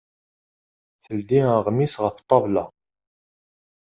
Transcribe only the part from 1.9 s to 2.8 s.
ɣef ṭṭabla.